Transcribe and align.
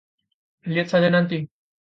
Lihat 0.69 0.87
saja 0.91 1.09
nanti! 1.15 1.37